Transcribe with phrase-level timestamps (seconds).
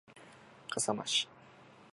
[0.71, 1.27] 笠間市